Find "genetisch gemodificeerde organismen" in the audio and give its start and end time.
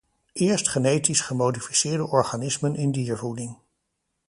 0.73-2.73